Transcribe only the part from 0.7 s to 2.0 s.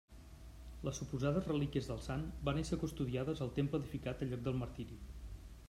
Les suposades relíquies